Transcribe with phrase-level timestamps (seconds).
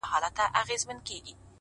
[0.13, 1.41] باندي شعرونه ليكم’